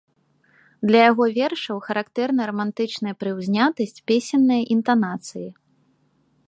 Для 0.91 1.01
яго 1.11 1.25
вершаў 1.35 1.77
характэрна 1.87 2.41
рамантычная 2.51 3.15
прыўзнятасць, 3.21 4.01
песенныя 4.13 4.61
інтанацыі. 4.77 5.49